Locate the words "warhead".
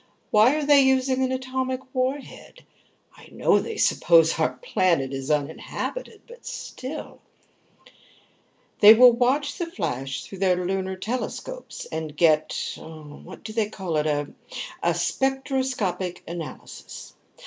1.93-2.65